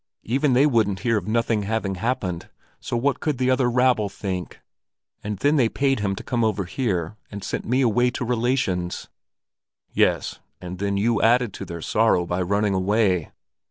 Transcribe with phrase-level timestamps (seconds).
[0.23, 4.59] Even they wouldn't hear of nothing having happened, so what could the other rabble think?
[5.23, 9.09] And then they paid him to come over here, and sent me away to relations."
[9.93, 13.31] "Yes, and then you added to their sorrow by running away."